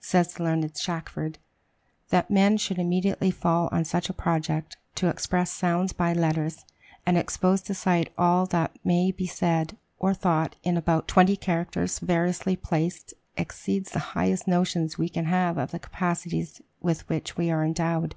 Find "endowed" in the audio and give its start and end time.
17.64-18.14